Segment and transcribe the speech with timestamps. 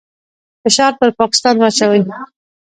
[0.61, 2.01] فشار پر پاکستان واچوي.